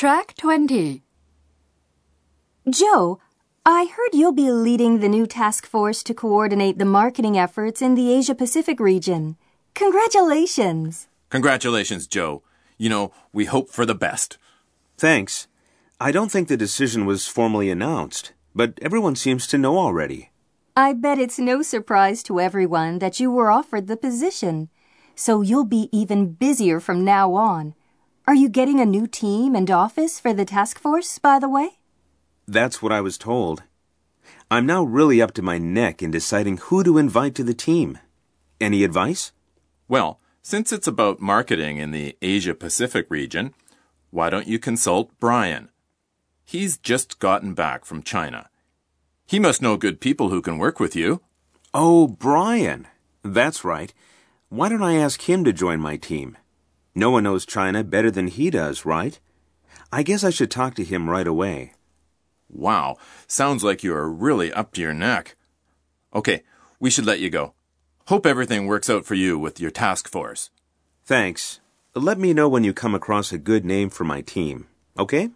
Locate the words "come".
72.72-72.94